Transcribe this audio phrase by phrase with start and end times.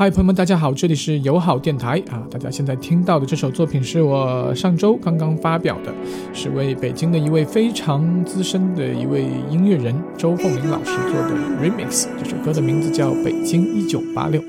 [0.00, 2.22] 嗨，朋友们，大家好，这里是友好电台啊！
[2.30, 5.92] 大家现在听到的这首作品是我上周刚刚发表的，
[6.32, 12.06] 是为北京的一位非常资深的一位音乐人周凤林老师做的 remix。
[12.16, 14.40] 这首歌的名字叫《北京一九八六》。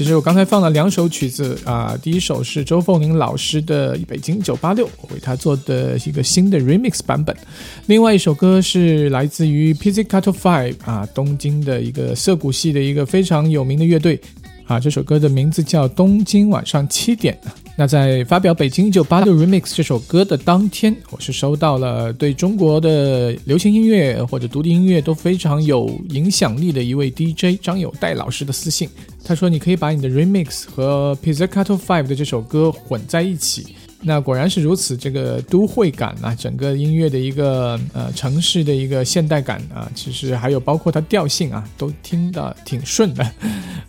[0.00, 7.36] 其实我刚才放了两首曲子啊，第一首是周凤玲老师的《北京九八六》，我为他做的一个新的 remix 版本。
[7.84, 14.18] 另外一首歌是来自于 Pizzicato Five 啊，东京的一个涩谷系的一个非常有名的乐队。
[14.64, 17.38] 啊，这首歌的名字叫《东京晚上七点》。
[17.80, 28.86] 那在发表《北京一九八六 Remix》这首歌的当天，我是收到了对中国的流行音乐或者独立音乐都非常有影响力的一位 DJ 张友代老师的私信。
[29.24, 33.68] 他说：“你可以把你的 Remix 和 Pizzicato Five 的这首歌混在一起。”
[34.02, 43.24] 那果然是如此，这个都会感啊，整个音乐的一个呃城市的一个现代感啊，其实还有包括它调性啊，都听得挺顺的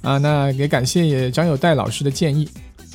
[0.01, 0.17] 啊。
[0.17, 2.47] 那也感谢张友代老师的建议。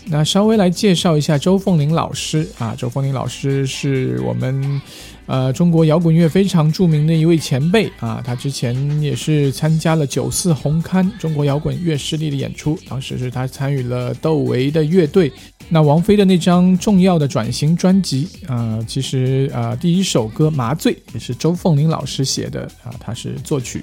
[0.09, 4.81] 那稍微来介绍一下周凤玲老师啊，周凤玲老师是我们
[5.27, 15.31] 呃中国摇滚乐非常著名的一位前辈啊，他之前也是参加了九四红磡中国摇滚乐势力的演出，当时是他参与了窦唯的乐队。
[15.69, 23.83] 那王菲的那张重要的转型专辑啊，其实啊第一首歌《麻醉》也是周凤玲老师写的啊，他是作曲。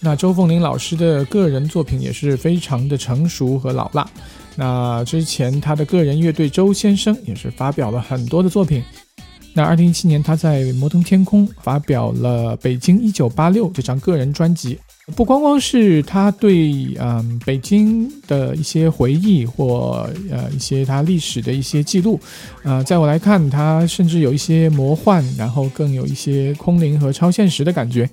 [0.00, 4.08] 那周凤玲老师的个人作品也是非常的成熟和老辣。
[4.56, 8.82] 那之前他的个人乐队周先生也是发表了很多的作品。
[9.52, 14.78] 那二零一七年他在摩登天空发表了《北京一九八六》这张个人专辑，
[15.14, 22.20] 不光光是他对嗯北京的一些回忆或呃一些他历史的一些记录，
[22.64, 28.06] 呃，在我来看，他甚至有一些魔幻，然后更有一些空灵和超现实的感觉。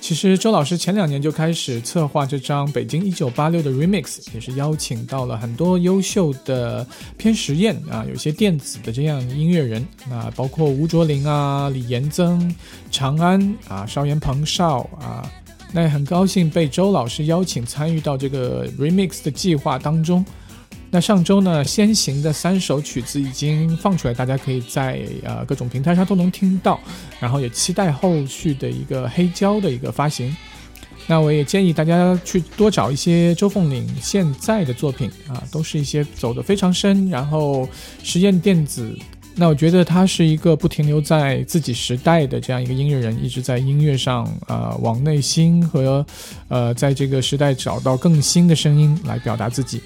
[0.00, 6.86] 其实周老师前两年就开始策划这张《北京一九八六》的 remix，也是邀请到了很多优秀的
[7.18, 12.54] 偏实验啊，有些电子的这样音乐人，那包括吴卓林啊、李延增、
[12.90, 15.30] 长安啊、邵元鹏少啊，
[15.72, 20.24] 那也很高兴被周老师邀请参与到这个 remix 的计划当中。
[20.90, 26.80] 那上周呢，先行的三首曲子已经放出来，大家可以在呃各种平台上都能听到，
[27.20, 30.34] 然后也期待后续的一个黑胶的一个发行。
[31.06, 37.68] 那我也建议大家去多找一些周凤岭现在的作品啊，都是一些走得非常深，然后
[38.02, 38.90] 实验电子。
[39.34, 46.04] 那我觉得他是一个不停留在自己时代的这样一个音乐人，一直在音乐上啊往内心和
[46.48, 49.80] 呃在这个时代找到更新的声音来表达自己。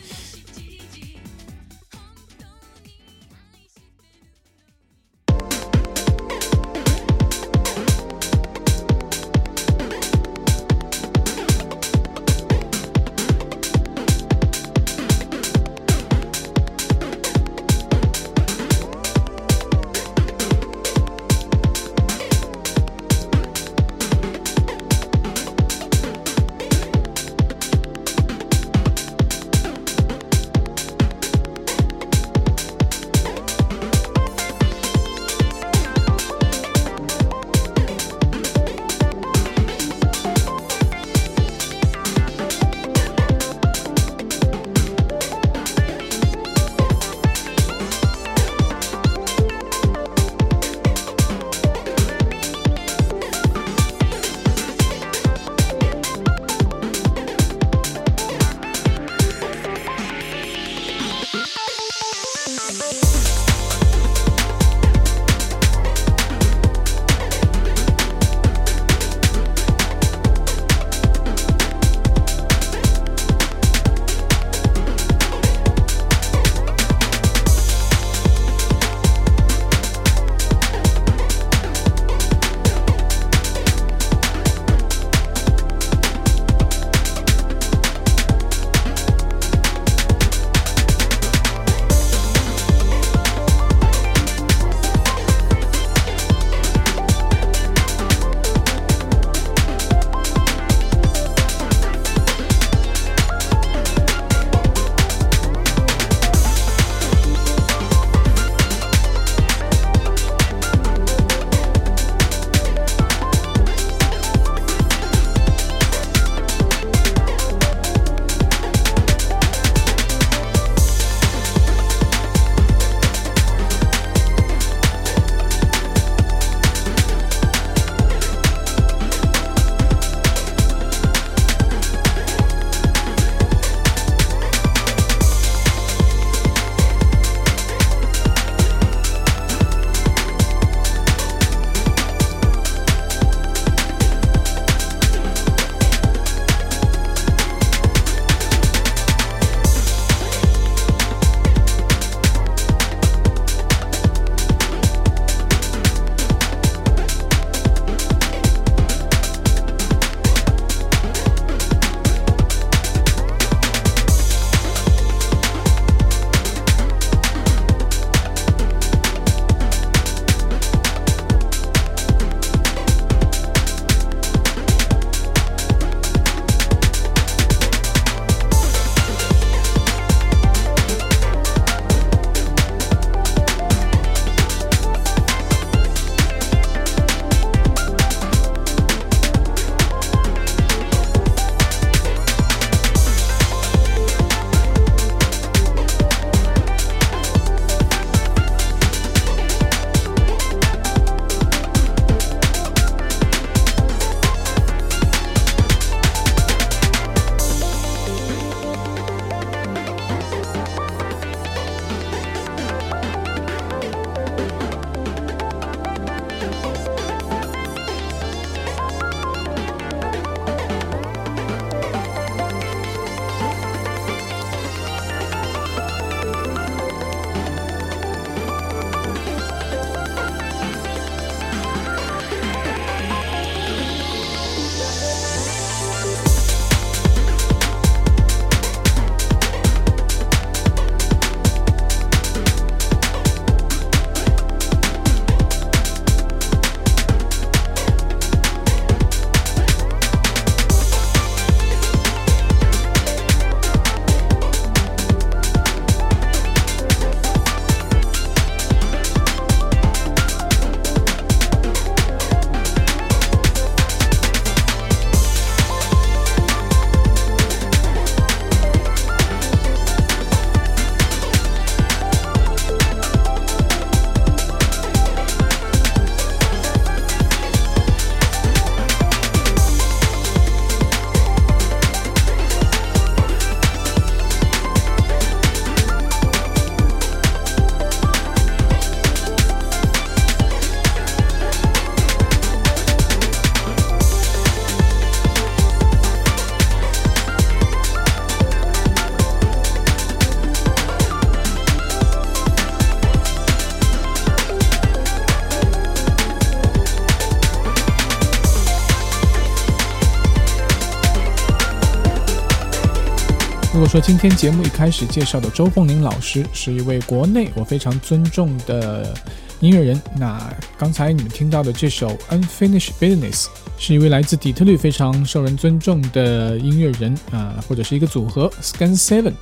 [313.92, 319.14] 说，今天节目一开始介绍的周凤玲老师是一位国内我非常尊重的
[319.60, 320.00] 音乐人。
[320.16, 323.44] 那刚才你们听到的这首《Unfinished Business》
[323.76, 329.34] 是一位来自底特律非常受人尊重的音乐人啊，或者是一个组合 Scan Seven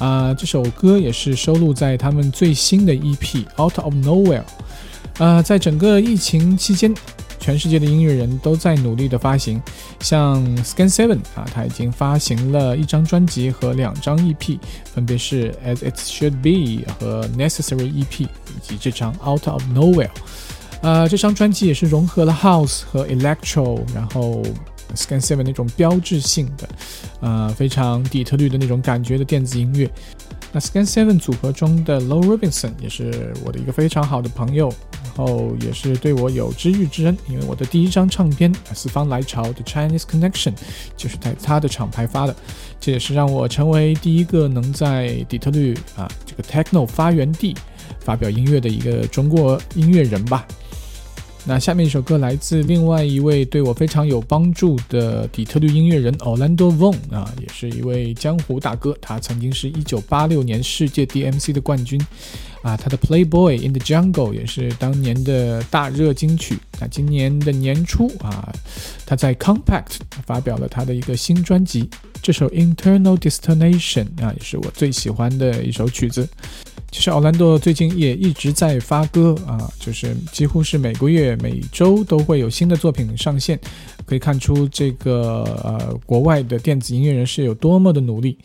[0.00, 0.34] 啊。
[0.34, 4.42] 这首歌也是收录在他们最新的 EP《Out of Nowhere》
[5.24, 5.40] 啊。
[5.40, 6.92] 在整个疫情期间。
[7.42, 9.60] 全世界的音乐人都在努力的发行，
[9.98, 14.60] 像 Scan Seven 啊，他已经发行了一张专辑和两张 EP，
[14.94, 18.28] 分别是 As It Should Be 和 Necessary EP，以
[18.62, 20.10] 及这张 Out of Nowhere。
[20.82, 24.40] 呃，这张专辑也是融合了 House 和 Electro，然后
[24.94, 26.68] Scan Seven 那种标志性的，
[27.20, 29.90] 呃，非常底特律的那种感觉的电子音乐。
[30.52, 34.72] 那 Scan Seven 组合中的 Low Robinson 也是我的一个非常好的朋友，
[35.16, 40.52] 后也是对我有知遇之恩，因为我的第一张唱片《四方来朝》的 Chinese Connection
[40.96, 42.34] 就是在他的厂牌发的，
[42.80, 47.56] 这也是让我成为第一个能在底特律啊这个 Techno 发源地
[48.00, 50.46] 发表音乐的一个中国音乐人吧。
[51.44, 58.96] 那下面一首歌来自另外一位对我非常有帮助的底特律音乐人 Orlando Von 啊，也是一位江湖大哥。
[59.00, 62.00] 他曾经是一九八六年世界 DMC 的冠军
[62.62, 66.56] 啊，他的 Playboy in the Jungle 也是当年的大热金曲。
[66.80, 68.54] 那今年的年初啊，
[69.04, 71.90] 他在 Compact 发表了他的一个新专辑，
[72.22, 76.28] 这首 Internal Destination 啊，也是我最喜欢的一首曲子。
[76.92, 83.58] 其实奥兰多最近也一直在发歌啊，就是几乎是每个月、每周都会有新的作品上线，
[84.04, 88.38] 可以看出这个呃国外的电子音乐人是有多么的努力。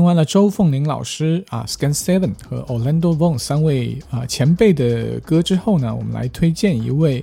[0.00, 7.22] 听完了周凤玲老师啊，Scan Seven 和 Orlando Von 三位啊前辈的歌之后呢，我们来推荐一位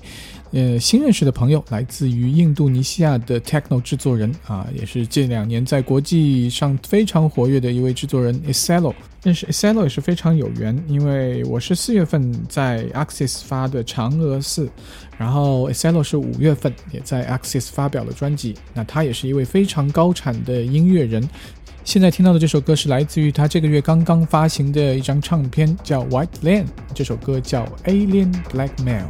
[0.51, 8.93] 呃新认识的朋友，来自于印度尼西亚的 Techno 制作人啊，也是这两年在国际上非常活跃的一位制作人 Iselo。
[9.23, 14.65] 认识 Iselo 也是非常有缘，因为我是四月份在 Axis 发的《嫦娥四》，
[15.17, 18.55] 然后 Iselo 是五月份也在 Axis 发表了专辑。
[18.75, 21.27] 那他也是一位非常高产的音乐人。
[21.87, 26.65] 现在听到的这首歌是来自于他这个月刚刚发行的一张唱片，叫《White Land》。
[26.93, 29.05] 这首歌叫《Alien Blackmail》。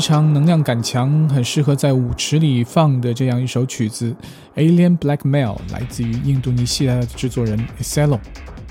[0.00, 4.16] 常能量感强，很适合在舞池里放的这样一首曲子
[4.58, 8.18] 《Alien Blackmail》，来自于印度尼西亚的制作人 Eselo。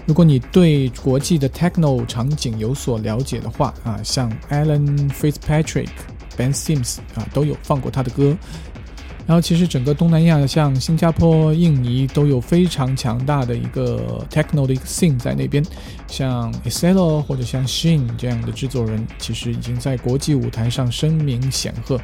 [0.05, 5.89] 如果你对国际的 techno 场景有所了解的话啊，像 Alan Fitzpatrick、
[6.35, 8.35] Ben Sims 啊，都有放过他的歌。
[9.29, 15.63] 然后，其实整个东南亚，像新加坡、印尼，都有非常强大的一个 techno 的一个 scene 在那边。
[16.07, 22.01] 像 Eselo 或者像 Shin 这样的制作人，其实已经在国际舞台上声名显赫。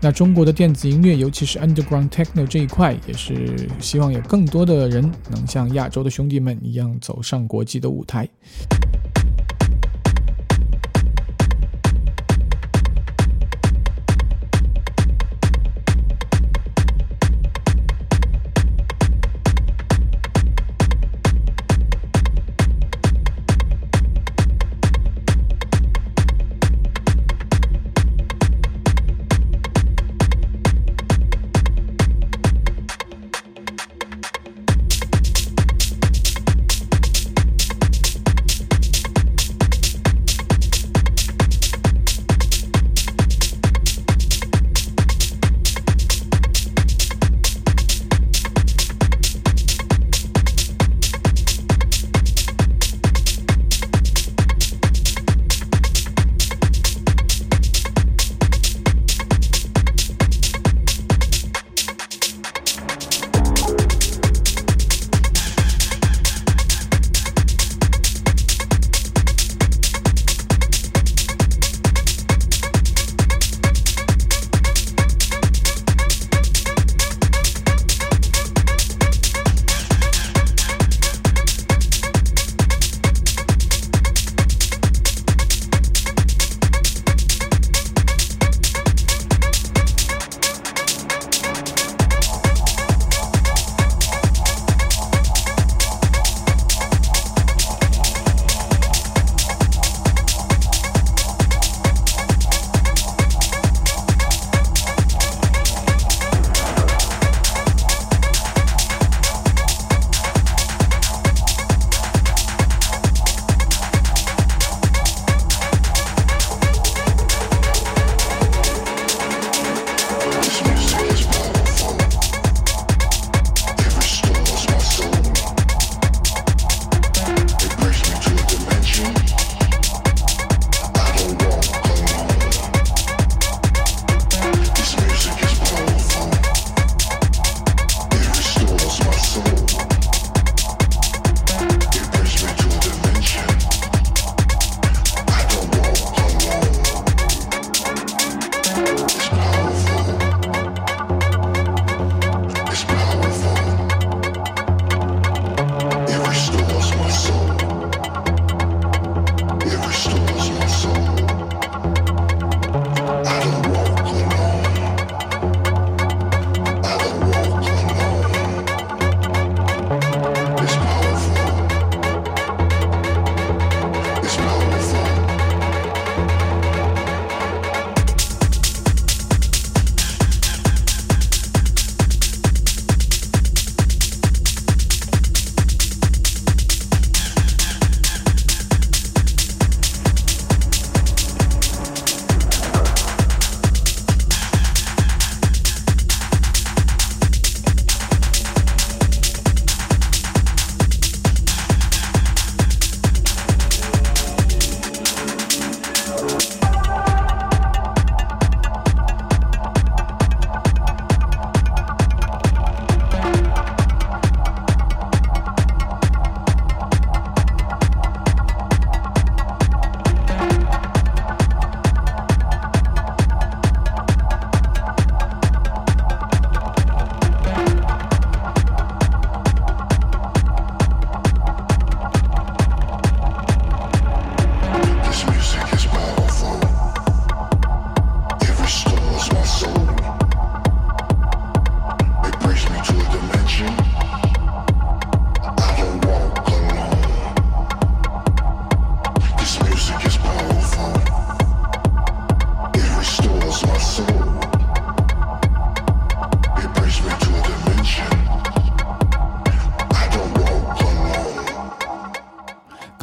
[0.00, 8.26] 那中国的电子音乐，尤其是 underground techno 这一块，也是希望有更多的人能像亚洲的兄弟们一样走上国际的舞台。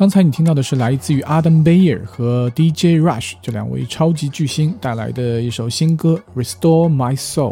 [0.03, 7.51] 刚才你听到的是来自于 Adam Bayer 和 DJ Rush 这两位超级巨星带来的一首新歌《Restore My Soul》。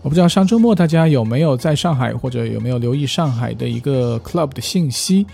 [0.00, 5.26] 我不知道上周末大家有没有在上海，或者有没有留意上海的一个 club 的信息。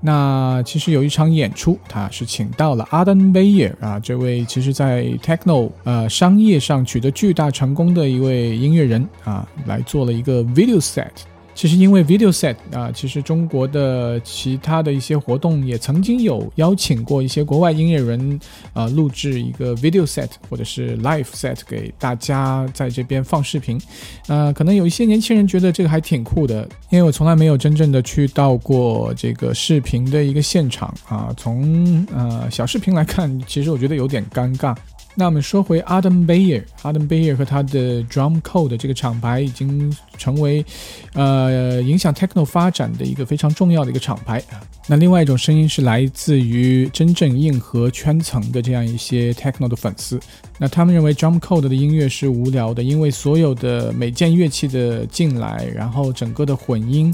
[0.00, 11.10] 那其实有一场演出，他是请到了 Adam Bayer 啊，这位其实在 techno 呃商业上取得巨大成功的一位音乐人啊，来做了一个 video set。
[11.58, 18.38] 其实因为 video set 啊，其实中国的其他的一些活动也曾经有邀请过一些国外音乐人
[18.72, 23.76] 啊，录制一个 video set 或者是 live set 给大家在这边放视频。
[24.28, 31.34] 呃，可能有一些年轻人觉得这个还挺酷的，因为我从来没有真正的去到过这个视频的一个现场啊。
[31.36, 34.76] 从呃小视频来看，其实我觉得有点尴尬。
[35.18, 40.64] 那我们说回 Adam Beyer，Adam Beyer 和他的 Drum Code 这个厂牌已经成为，
[41.12, 44.40] 呃，影响 Techno 发展的一个非常重要的一个厂牌。
[44.86, 50.20] 那另外一种声音是来自于真正硬核圈层的这样一些 Techno 的粉丝。
[50.56, 57.12] 那他们认为 Drum Code 的音乐是无聊的，因为所有的每件乐器的进来，然后整个的混音。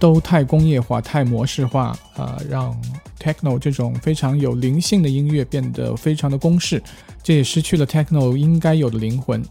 [0.00, 2.76] 都太工业化、太模式化，啊，让
[3.22, 6.82] techno 这种非常有灵性的音乐变得非常的公式，
[7.22, 9.44] 这也失去了 techno 应该有的灵魂。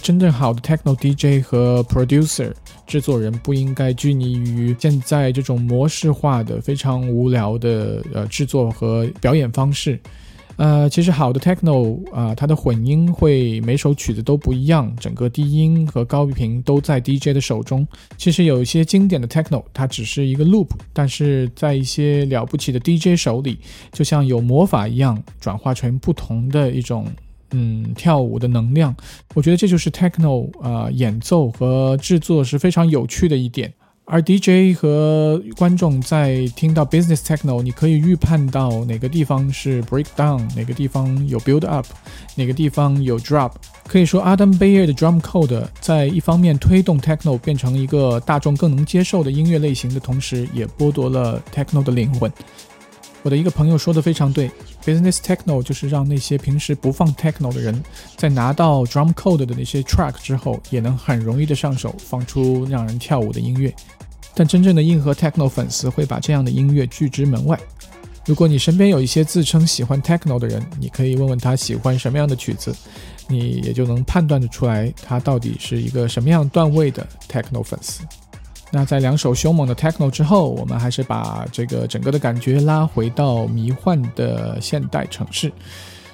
[0.00, 2.52] 真正好的 techno DJ 和 producer
[2.86, 10.00] 制作人不应该拘泥于现在这种模式化的、非常无聊的呃制作和表演方式。
[10.58, 17.86] 呃，其实好的 techno 啊，它的混音会每首曲子都不一样，整个低音和高频都在 DJ 的手中。
[18.16, 23.60] 其实有一些经典的 techno，它只是一个 loop，但是在一些了不起的 DJ 手里，
[23.92, 27.06] 就像有魔法一样，转化成不同的一种
[27.52, 28.92] 嗯跳舞的能量。
[29.34, 33.72] 我觉得这就是 techno 啊演奏和制作是非常有趣的一点。
[34.10, 41.86] 而 DJ 和观众在听到 Business Techno，你可以预判到哪个地方是 Breakdown，哪个地方有 Build Up，
[42.34, 43.52] 哪个地方有 Drop。
[43.86, 52.32] 可以说，Adam Beyer 的 Drum Code 在一方面推动 Techno 变成一个大众更能接受的音乐类型的同时，也剥夺了 Techno 的灵魂。
[53.24, 54.48] 我的一个朋友说的非常对
[54.84, 57.82] ，Business Techno 就是让那些平时不放 Techno 的人，
[58.16, 63.74] 在拿到 Drum Code 的那些 Track 之后，也能很容易的上手，放出让人跳舞的音乐。
[64.38, 67.58] 但真正的硬核 techno 粉丝会把这样的音乐拒之门外。
[68.24, 72.72] 如果你身边有一些自称喜欢 techno 的人，你可以问问他喜欢什么样的曲子，
[73.26, 78.04] 你也就能判断得出来他到底是一个什么样段位的 techno 粉丝。
[78.70, 85.52] 那在两首凶猛的 techno 之后，我们还是把这个整个的感觉拉回到迷幻的现代城市。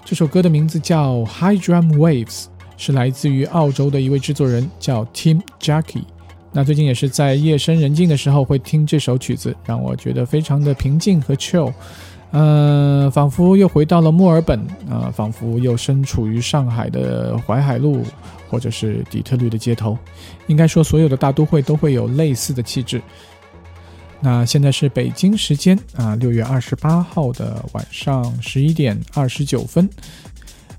[0.02, 2.46] 这首歌的名字叫 High Drum Waves，
[2.78, 6.04] 是来自于澳洲的一位制作人叫 Tim Jackie。
[6.57, 11.72] 那最近也是在夜深人静的时候会听这首曲子，让我觉得非常的平静和 chill，
[12.30, 18.05] 呃，仿佛又回到了墨尔本啊，仿佛又身处于上海的淮海路
[18.48, 19.98] 或者是底特律的街头。
[20.46, 23.02] 应该说，所有的大都会都会有类似的气质。
[24.20, 29.90] 那现在是北京时间啊，六月二十八号的晚上十一点二十九分，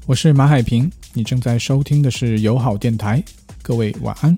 [0.06, 3.22] 我是马海平，你正在收听的是友好电台，
[3.62, 4.38] 各位晚安。